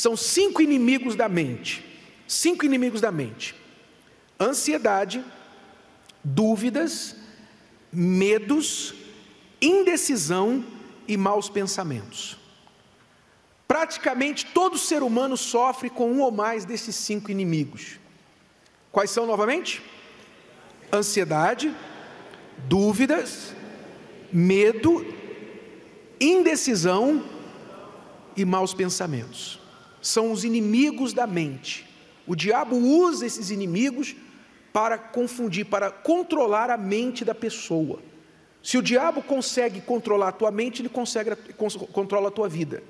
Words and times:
são 0.00 0.16
cinco 0.16 0.62
inimigos 0.62 1.14
da 1.14 1.28
mente. 1.28 1.84
Cinco 2.26 2.64
inimigos 2.64 3.02
da 3.02 3.12
mente: 3.12 3.54
ansiedade, 4.40 5.22
dúvidas, 6.24 7.14
medos, 7.92 8.94
indecisão 9.60 10.64
e 11.06 11.16
maus 11.16 11.50
pensamentos. 11.50 12.38
Praticamente 13.68 14.46
todo 14.46 14.78
ser 14.78 15.02
humano 15.02 15.36
sofre 15.36 15.90
com 15.90 16.10
um 16.10 16.20
ou 16.20 16.30
mais 16.32 16.64
desses 16.64 16.96
cinco 16.96 17.30
inimigos. 17.30 17.98
Quais 18.90 19.10
são 19.10 19.26
novamente? 19.26 19.82
Ansiedade, 20.92 21.72
dúvidas, 22.66 23.52
medo, 24.32 25.06
indecisão 26.18 27.22
e 28.36 28.44
maus 28.44 28.72
pensamentos. 28.74 29.59
São 30.00 30.32
os 30.32 30.44
inimigos 30.44 31.12
da 31.12 31.26
mente. 31.26 31.86
O 32.26 32.34
diabo 32.34 32.76
usa 32.76 33.26
esses 33.26 33.50
inimigos 33.50 34.14
para 34.72 34.96
confundir, 34.96 35.66
para 35.66 35.90
controlar 35.90 36.70
a 36.70 36.76
mente 36.76 37.24
da 37.24 37.34
pessoa. 37.34 38.00
Se 38.62 38.76
o 38.78 38.82
diabo 38.82 39.22
consegue 39.22 39.80
controlar 39.80 40.28
a 40.28 40.32
tua 40.32 40.50
mente, 40.50 40.82
ele 40.82 40.88
consegue 40.88 41.34
controla 41.92 42.28
a 42.28 42.30
tua 42.30 42.48
vida. 42.48 42.82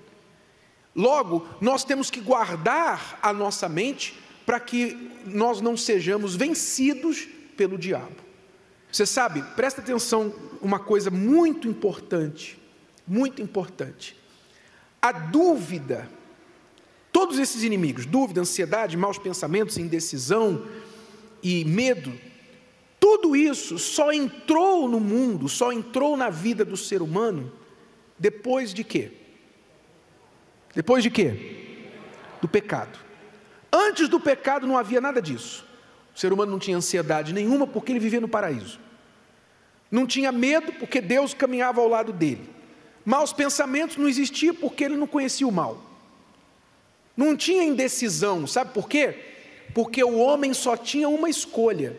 Logo, 0.95 1.47
nós 1.61 1.85
temos 1.85 2.11
que 2.11 2.21
guardar 2.21 3.19
a 3.23 3.33
nossa 3.33 3.69
mente 3.69 4.19
para 4.45 4.59
que 4.59 5.11
nós 5.25 5.61
não 5.61 5.77
sejamos 5.77 6.35
vencidos 6.35 7.29
pelo 7.57 7.79
diabo. 7.79 8.17
Você 8.91 9.07
sabe, 9.07 9.43
presta 9.55 9.81
atenção, 9.81 10.35
uma 10.61 10.81
coisa 10.81 11.11
muito 11.11 11.69
importante, 11.69 12.61
muito 13.07 13.41
importante. 13.41 14.17
A 15.01 15.13
dúvida, 15.13 16.11
todos 17.31 17.39
esses 17.39 17.63
inimigos, 17.63 18.07
dúvida, 18.07 18.41
ansiedade, 18.41 18.97
maus 18.97 19.17
pensamentos, 19.17 19.79
indecisão 19.79 20.67
e 21.41 21.65
medo, 21.65 22.13
tudo 22.99 23.37
isso 23.37 23.79
só 23.79 24.13
entrou 24.13 24.89
no 24.89 24.99
mundo, 24.99 25.49
só 25.49 25.73
entrou 25.73 26.17
na 26.17 26.29
vida 26.29 26.65
do 26.65 26.77
ser 26.77 27.01
humano 27.01 27.53
depois 28.19 28.75
de 28.75 28.83
quê? 28.83 29.13
Depois 30.75 31.05
de 31.05 31.11
quê? 31.11 31.87
Do 32.43 32.49
pecado. 32.49 32.99
Antes 33.73 34.09
do 34.09 34.19
pecado 34.19 34.67
não 34.67 34.77
havia 34.77 35.01
nada 35.01 35.23
disso. 35.23 35.65
O 36.13 36.19
ser 36.19 36.33
humano 36.33 36.51
não 36.51 36.59
tinha 36.59 36.77
ansiedade 36.77 37.33
nenhuma 37.33 37.65
porque 37.65 37.93
ele 37.93 38.01
vivia 38.01 38.21
no 38.21 38.29
paraíso. 38.29 38.81
Não 39.89 40.05
tinha 40.05 40.33
medo 40.33 40.73
porque 40.73 41.01
Deus 41.01 41.33
caminhava 41.33 41.81
ao 41.81 41.87
lado 41.87 42.13
dele. 42.13 42.51
Maus 43.05 43.33
pensamentos 43.33 43.97
não 43.97 44.09
existiam 44.09 44.53
porque 44.53 44.83
ele 44.83 44.97
não 44.97 45.07
conhecia 45.07 45.47
o 45.47 45.53
mal. 45.53 45.90
Não 47.21 47.37
tinha 47.37 47.63
indecisão, 47.63 48.47
sabe 48.47 48.73
por 48.73 48.89
quê? 48.89 49.15
Porque 49.75 50.03
o 50.03 50.17
homem 50.17 50.55
só 50.55 50.75
tinha 50.75 51.07
uma 51.07 51.29
escolha. 51.29 51.95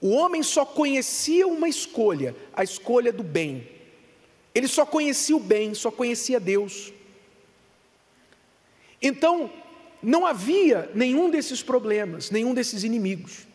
O 0.00 0.08
homem 0.08 0.42
só 0.42 0.64
conhecia 0.64 1.46
uma 1.46 1.68
escolha, 1.68 2.34
a 2.54 2.64
escolha 2.64 3.12
do 3.12 3.22
bem. 3.22 3.68
Ele 4.54 4.66
só 4.66 4.86
conhecia 4.86 5.36
o 5.36 5.38
bem, 5.38 5.74
só 5.74 5.90
conhecia 5.90 6.40
Deus. 6.40 6.94
Então, 9.02 9.50
não 10.02 10.24
havia 10.24 10.90
nenhum 10.94 11.28
desses 11.28 11.62
problemas, 11.62 12.30
nenhum 12.30 12.54
desses 12.54 12.84
inimigos. 12.84 13.46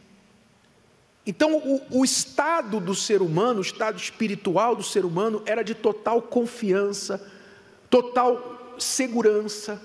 Então, 1.26 1.58
o, 1.58 1.82
o, 1.90 2.06
estado 2.06 2.80
do 2.80 2.94
ser 2.94 3.24
humano, 3.24 3.62
o 3.62 3.64
estado 3.64 3.98
espiritual 3.98 4.76
do 4.76 4.84
ser 4.84 5.06
humano, 5.06 5.42
era 5.48 5.64
de 5.64 5.74
total 5.74 6.22
confiança, 6.22 7.20
total 7.90 8.76
segurança, 8.78 9.82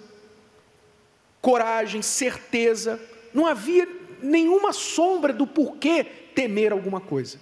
coragem, 1.42 2.00
certeza. 2.00 2.98
Não 3.34 3.44
havia 3.44 3.86
nenhuma 4.22 4.72
sombra 4.72 5.32
do 5.32 5.46
porquê 5.46 6.04
temer 6.34 6.72
alguma 6.72 7.00
coisa. 7.00 7.38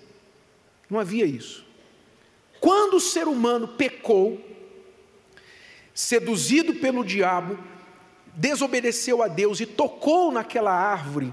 Não 0.89 0.99
havia 0.99 1.25
isso. 1.25 1.65
Quando 2.59 2.95
o 2.95 3.01
ser 3.01 3.29
humano 3.29 3.69
pecou, 3.69 4.41
seduzido 5.95 6.75
pelo 6.75 7.05
diabo, 7.05 7.59
desobedeceu 8.35 9.23
a 9.23 9.29
Deus 9.29 9.61
e 9.61 9.67
tocou 9.67 10.33
naquela 10.33 10.73
árvore, 10.73 11.33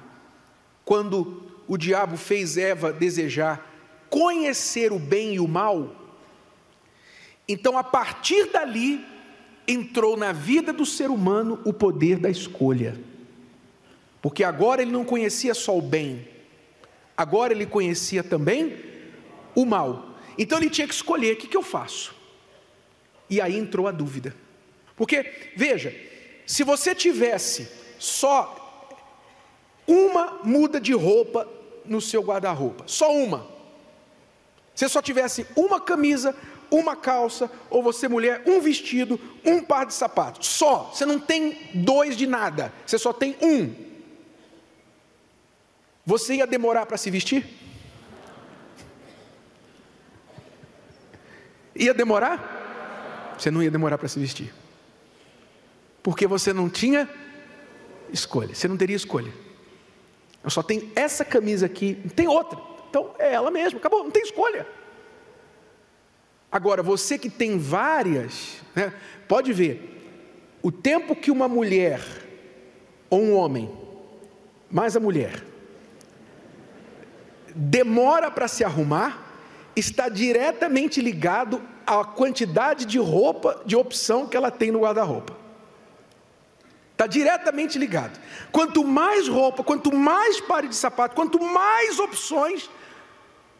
quando 0.86 1.44
o 1.68 1.78
diabo 1.78 2.18
fez 2.18 2.58
Eva 2.58 2.94
desejar 2.94 3.66
conhecer 4.10 4.92
o 4.94 5.00
bem 5.00 5.36
e 5.36 5.40
o 5.40 5.48
mal, 5.48 5.94
então 7.48 7.78
a 7.78 7.84
partir 7.84 8.46
dali 8.52 9.06
entrou 9.68 10.16
na 10.16 10.32
vida 10.32 10.72
do 10.72 10.86
ser 10.86 11.10
humano 11.10 11.60
o 11.66 11.74
poder 11.74 12.18
da 12.18 12.30
escolha. 12.30 12.98
Porque 14.22 14.44
agora 14.44 14.82
ele 14.82 14.92
não 14.92 15.04
conhecia 15.04 15.54
só 15.54 15.78
o 15.78 15.82
bem, 15.82 16.28
agora 17.16 17.54
ele 17.54 17.66
conhecia 17.66 18.24
também 18.24 18.78
o 19.56 19.66
mal. 19.66 20.18
Então 20.38 20.58
ele 20.58 20.70
tinha 20.70 20.88
que 20.88 20.94
escolher: 20.94 21.34
o 21.34 21.38
que, 21.38 21.48
que 21.48 21.58
eu 21.58 21.64
faço? 21.64 22.16
E 23.30 23.42
aí 23.42 23.58
entrou 23.58 23.88
a 23.88 23.92
dúvida. 23.92 24.36
Porque, 24.96 25.52
veja, 25.56 25.94
se 26.46 26.64
você 26.64 26.96
tivesse 26.96 27.70
só 28.00 28.94
uma 29.86 30.40
muda 30.44 30.80
de 30.80 30.94
roupa 30.94 31.48
no 31.86 32.02
seu 32.02 32.22
guarda-roupa, 32.22 32.84
só 32.88 33.14
uma. 33.14 33.48
Se 34.74 34.88
só 34.88 35.02
tivesse 35.02 35.46
uma 35.56 35.82
camisa, 35.82 36.36
uma 36.72 36.96
calça, 36.96 37.50
ou 37.70 37.82
você 37.82 38.08
mulher, 38.08 38.44
um 38.46 38.60
vestido, 38.60 39.20
um 39.46 39.62
par 39.62 39.86
de 39.86 39.94
sapatos, 39.94 40.48
só. 40.48 40.92
Você 40.94 41.06
não 41.06 41.20
tem 41.20 41.58
dois 41.74 42.16
de 42.16 42.28
nada, 42.28 42.74
você 42.86 42.98
só 42.98 43.14
tem 43.14 43.36
um. 43.42 43.74
Você 46.06 46.36
ia 46.36 46.48
demorar 46.48 46.86
para 46.86 46.98
se 46.98 47.12
vestir? 47.12 47.46
Ia 51.76 51.94
demorar? 51.94 53.36
Você 53.38 53.52
não 53.52 53.62
ia 53.62 53.70
demorar 53.70 53.98
para 53.98 54.08
se 54.08 54.20
vestir 54.20 54.54
porque 56.08 56.26
você 56.26 56.54
não 56.54 56.70
tinha 56.70 57.10
escolha, 58.14 58.56
você 58.56 58.66
não 58.66 58.78
teria 58.78 58.96
escolha. 58.96 59.30
Eu 60.42 60.50
só 60.50 60.64
tenho 60.64 60.90
essa 60.96 61.26
camisa 61.26 61.66
aqui, 61.66 62.00
não 62.02 62.12
tem 62.12 62.30
outra. 62.30 62.58
Então 62.90 63.14
é 63.20 63.34
ela 63.34 63.52
mesma, 63.52 63.78
acabou, 63.78 64.06
não 64.06 64.10
tem 64.10 64.24
escolha. 64.24 64.66
Agora, 66.52 66.82
você 66.82 67.18
que 67.18 67.30
tem 67.30 67.58
várias, 67.58 68.58
né, 68.76 68.94
pode 69.28 69.52
ver, 69.52 69.98
o 70.62 70.72
tempo 70.72 71.16
que 71.16 71.30
uma 71.30 71.48
mulher 71.48 72.02
ou 73.10 73.22
um 73.22 73.36
homem, 73.36 73.70
mais 74.70 74.96
a 74.96 75.00
mulher, 75.00 75.44
demora 77.54 78.32
para 78.32 78.48
se 78.48 78.64
arrumar, 78.64 79.26
está 79.76 80.10
diretamente 80.10 81.02
ligado 81.02 81.62
à 81.86 82.04
quantidade 82.04 82.86
de 82.86 82.98
roupa, 82.98 83.62
de 83.66 83.76
opção 83.76 84.28
que 84.28 84.36
ela 84.36 84.52
tem 84.52 84.72
no 84.72 84.82
guarda-roupa. 84.82 85.36
Está 86.92 87.06
diretamente 87.06 87.78
ligado. 87.78 88.20
Quanto 88.52 88.84
mais 88.84 89.28
roupa, 89.28 89.64
quanto 89.64 89.94
mais 89.94 90.42
pare 90.42 90.68
de 90.68 90.76
sapato, 90.76 91.16
quanto 91.16 91.40
mais 91.40 92.00
opções, 92.00 92.70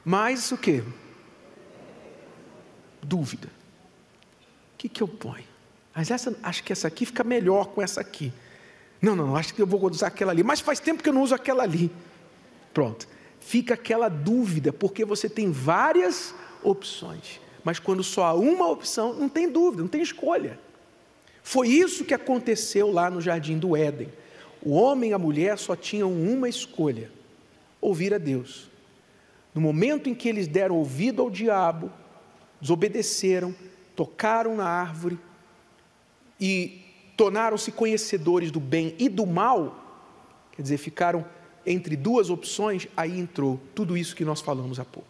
mais 0.04 0.52
o 0.52 0.58
que? 0.58 0.84
Dúvida. 3.08 3.48
O 3.48 4.78
que, 4.78 4.90
que 4.90 5.02
eu 5.02 5.08
ponho? 5.08 5.46
Mas 5.96 6.12
essa, 6.12 6.36
acho 6.44 6.64
que 6.64 6.74
essa 6.74 6.88
aqui 6.88 7.06
fica 7.06 7.24
melhor 7.24 7.68
com 7.68 7.82
essa 7.82 8.02
aqui. 8.02 8.34
Não, 9.02 9.16
não, 9.16 9.36
acho 9.36 9.54
que 9.54 9.62
eu 9.62 9.66
vou 9.66 9.90
usar 9.90 10.08
aquela 10.08 10.32
ali. 10.32 10.44
Mas 10.44 10.60
faz 10.60 10.80
tempo 10.80 11.02
que 11.02 11.10
eu 11.10 11.14
não 11.14 11.24
uso 11.24 11.34
aquela 11.34 11.64
ali. 11.64 11.90
Pronto. 12.74 13.08
Fica 13.40 13.76
aquela 13.76 14.10
dúvida, 14.10 14.74
porque 14.74 15.06
você 15.06 15.30
tem 15.30 15.52
várias 15.52 16.36
opções. 16.62 17.40
Mas 17.64 17.80
quando 17.80 18.04
só 18.04 18.26
há 18.26 18.34
uma 18.34 18.70
opção, 18.70 19.14
não 19.14 19.30
tem 19.30 19.50
dúvida, 19.50 19.82
não 19.82 19.90
tem 19.90 20.02
escolha. 20.02 20.60
Foi 21.42 21.70
isso 21.70 22.04
que 22.04 22.14
aconteceu 22.14 22.92
lá 22.92 23.10
no 23.10 23.22
jardim 23.22 23.58
do 23.58 23.76
Éden. 23.76 24.12
O 24.62 24.72
homem 24.72 25.12
e 25.12 25.14
a 25.14 25.18
mulher 25.18 25.58
só 25.58 25.76
tinham 25.76 26.12
uma 26.12 26.50
escolha: 26.50 27.10
ouvir 27.80 28.14
a 28.14 28.18
Deus. 28.18 28.70
No 29.56 29.62
momento 29.62 30.10
em 30.10 30.14
que 30.14 30.28
eles 30.28 30.48
deram 30.48 30.76
ouvido 30.76 31.22
ao 31.22 31.30
diabo, 31.30 31.92
desobedeceram, 32.62 33.56
tocaram 33.96 34.56
na 34.56 34.68
árvore 34.68 35.18
e 36.40 36.82
tornaram-se 37.16 37.72
conhecedores 37.72 38.52
do 38.52 38.60
bem 38.60 38.96
e 39.00 39.10
do 39.10 39.26
mal, 39.26 40.06
quer 40.52 40.62
dizer, 40.62 40.78
ficaram 40.78 41.26
entre 41.66 41.96
duas 41.96 42.30
opções, 42.30 42.88
aí 42.96 43.20
entrou 43.20 43.60
tudo 43.76 43.98
isso 43.98 44.16
que 44.16 44.24
nós 44.24 44.40
falamos 44.40 44.80
há 44.80 44.86
pouco. 44.86 45.10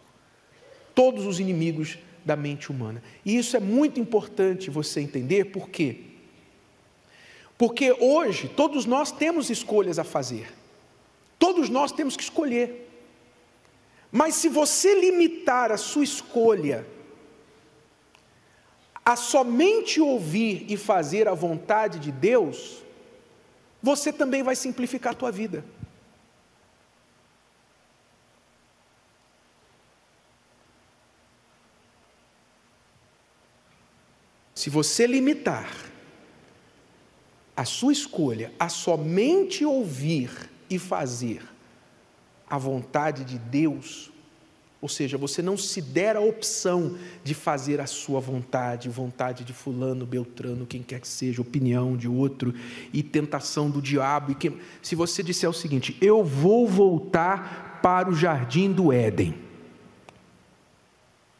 Todos 0.94 1.26
os 1.26 1.38
inimigos 1.38 1.98
da 2.24 2.34
mente 2.34 2.70
humana. 2.70 3.02
E 3.24 3.36
isso 3.36 3.56
é 3.56 3.60
muito 3.60 4.00
importante 4.00 4.68
você 4.70 5.00
entender, 5.00 5.46
por 5.46 5.68
quê? 5.68 6.00
Porque 7.56 7.92
hoje 7.92 8.48
todos 8.48 8.86
nós 8.86 9.12
temos 9.12 9.50
escolhas 9.50 9.98
a 9.98 10.04
fazer. 10.04 10.52
Todos 11.38 11.68
nós 11.68 11.92
temos 11.92 12.16
que 12.16 12.22
escolher. 12.22 12.88
Mas 14.10 14.34
se 14.36 14.48
você 14.48 15.00
limitar 15.00 15.70
a 15.70 15.76
sua 15.76 16.04
escolha 16.04 16.86
a 19.08 19.16
somente 19.16 20.02
ouvir 20.02 20.66
e 20.68 20.76
fazer 20.76 21.28
a 21.28 21.32
vontade 21.32 21.98
de 21.98 22.12
Deus, 22.12 22.82
você 23.82 24.12
também 24.12 24.42
vai 24.42 24.54
simplificar 24.54 25.14
a 25.14 25.16
tua 25.16 25.32
vida. 25.32 25.64
Se 34.54 34.68
você 34.68 35.06
limitar 35.06 35.72
a 37.56 37.64
sua 37.64 37.94
escolha 37.94 38.52
a 38.58 38.68
somente 38.68 39.64
ouvir 39.64 40.50
e 40.68 40.78
fazer 40.78 41.48
a 42.46 42.58
vontade 42.58 43.24
de 43.24 43.38
Deus, 43.38 44.10
ou 44.80 44.88
seja, 44.88 45.18
você 45.18 45.42
não 45.42 45.56
se 45.56 45.82
der 45.82 46.16
a 46.16 46.20
opção 46.20 46.96
de 47.24 47.34
fazer 47.34 47.80
a 47.80 47.86
sua 47.86 48.20
vontade, 48.20 48.88
vontade 48.88 49.42
de 49.42 49.52
fulano, 49.52 50.06
beltrano, 50.06 50.66
quem 50.66 50.84
quer 50.84 51.00
que 51.00 51.08
seja, 51.08 51.42
opinião 51.42 51.96
de 51.96 52.06
outro 52.06 52.54
e 52.92 53.02
tentação 53.02 53.68
do 53.68 53.82
diabo. 53.82 54.36
E 54.40 54.52
se 54.80 54.94
você 54.94 55.20
disser 55.20 55.50
o 55.50 55.54
seguinte: 55.54 55.96
eu 56.00 56.22
vou 56.22 56.68
voltar 56.68 57.80
para 57.82 58.08
o 58.08 58.14
jardim 58.14 58.70
do 58.70 58.92
Éden. 58.92 59.34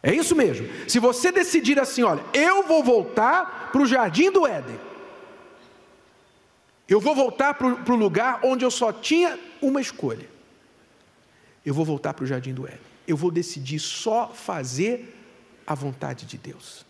É 0.02 0.12
isso 0.12 0.34
mesmo. 0.34 0.68
Se 0.88 0.98
você 0.98 1.30
decidir 1.30 1.78
assim, 1.78 2.02
olha, 2.02 2.24
eu 2.32 2.66
vou 2.66 2.82
voltar 2.82 3.70
para 3.70 3.82
o 3.82 3.86
jardim 3.86 4.32
do 4.32 4.46
Éden. 4.46 4.78
Eu 6.88 7.00
vou 7.00 7.14
voltar 7.14 7.54
para 7.54 7.92
o 7.92 7.96
lugar 7.96 8.40
onde 8.42 8.64
eu 8.64 8.70
só 8.70 8.92
tinha 8.92 9.38
uma 9.60 9.80
escolha. 9.80 10.28
Eu 11.64 11.74
vou 11.74 11.84
voltar 11.84 12.14
para 12.14 12.24
o 12.24 12.26
jardim 12.26 12.52
do 12.52 12.66
Éden 12.66 12.87
eu 13.08 13.16
vou 13.16 13.30
decidir 13.30 13.78
só 13.78 14.28
fazer 14.28 15.16
a 15.66 15.74
vontade 15.74 16.26
de 16.26 16.36
Deus. 16.36 16.84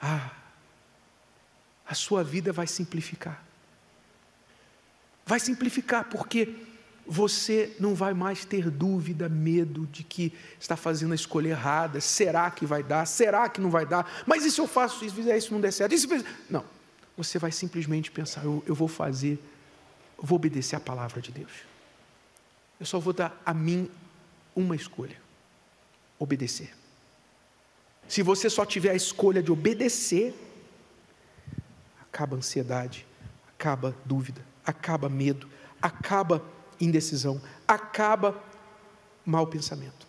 Ah, 0.00 0.30
a 1.84 1.92
sua 1.92 2.22
vida 2.22 2.52
vai 2.52 2.68
simplificar. 2.68 3.42
Vai 5.26 5.40
simplificar 5.40 6.04
porque 6.04 6.54
você 7.04 7.74
não 7.80 7.96
vai 7.96 8.14
mais 8.14 8.44
ter 8.44 8.70
dúvida, 8.70 9.28
medo 9.28 9.86
de 9.86 10.04
que 10.04 10.32
está 10.60 10.76
fazendo 10.76 11.10
a 11.10 11.16
escolha 11.16 11.48
errada. 11.48 12.00
Será 12.00 12.48
que 12.48 12.64
vai 12.64 12.84
dar? 12.84 13.04
Será 13.04 13.48
que 13.48 13.60
não 13.60 13.70
vai 13.70 13.84
dar? 13.84 14.08
Mas 14.24 14.44
e 14.44 14.52
se 14.52 14.60
eu 14.60 14.68
faço 14.68 15.04
isso, 15.04 15.16
fizer 15.16 15.36
isso, 15.36 15.52
não 15.52 15.60
der 15.60 15.72
certo? 15.72 15.98
Se 15.98 16.24
Não. 16.48 16.64
Você 17.16 17.40
vai 17.40 17.50
simplesmente 17.50 18.08
pensar: 18.10 18.44
eu, 18.44 18.62
eu 18.66 18.74
vou 18.74 18.88
fazer, 18.88 19.32
eu 20.16 20.24
vou 20.24 20.36
obedecer 20.36 20.76
a 20.76 20.80
palavra 20.80 21.20
de 21.20 21.32
Deus. 21.32 21.50
Eu 22.78 22.86
só 22.86 23.00
vou 23.00 23.12
dar 23.12 23.40
a 23.44 23.52
mim 23.52 23.90
uma 24.54 24.76
escolha 24.76 25.23
obedecer. 26.18 26.74
Se 28.08 28.22
você 28.22 28.50
só 28.50 28.64
tiver 28.64 28.90
a 28.90 28.94
escolha 28.94 29.42
de 29.42 29.50
obedecer, 29.50 30.34
acaba 32.00 32.36
a 32.36 32.38
ansiedade, 32.38 33.06
acaba 33.48 33.90
a 33.90 33.94
dúvida, 34.08 34.44
acaba 34.64 35.08
medo, 35.08 35.48
acaba 35.80 36.44
indecisão, 36.80 37.40
acaba 37.66 38.42
mau 39.24 39.46
pensamento. 39.46 40.06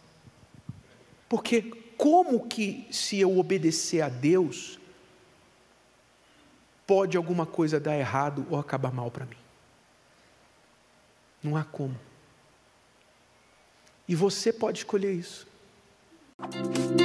Porque 1.27 1.61
como 1.97 2.47
que 2.47 2.87
se 2.91 3.19
eu 3.19 3.37
obedecer 3.37 4.01
a 4.01 4.09
Deus, 4.09 4.79
pode 6.85 7.17
alguma 7.17 7.45
coisa 7.45 7.79
dar 7.79 7.97
errado 7.97 8.45
ou 8.49 8.59
acabar 8.59 8.93
mal 8.93 9.09
para 9.09 9.25
mim? 9.25 9.37
Não 11.41 11.55
há 11.55 11.63
como. 11.63 11.97
E 14.07 14.15
você 14.15 14.53
pode 14.53 14.79
escolher 14.79 15.13
isso. 15.13 15.47
Thank 16.51 16.99
you. 17.01 17.04